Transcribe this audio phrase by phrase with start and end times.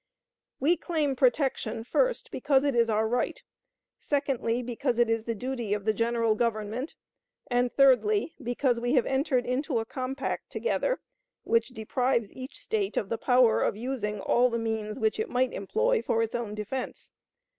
[0.59, 3.39] We claim protection, first, because it is our right;
[3.99, 6.95] secondly, because it is the duty of the General Government;
[7.51, 11.01] and, thirdly, because we have entered into a compact together,
[11.43, 15.53] which deprives each State of the power of using all the means which it might
[15.53, 17.11] employ for its own defense.